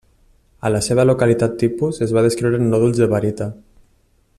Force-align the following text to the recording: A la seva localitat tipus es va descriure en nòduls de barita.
A 0.69 0.71
la 0.75 0.79
seva 0.85 1.05
localitat 1.09 1.53
tipus 1.65 2.01
es 2.07 2.17
va 2.19 2.25
descriure 2.29 2.61
en 2.65 2.69
nòduls 2.75 3.05
de 3.05 3.11
barita. 3.15 3.53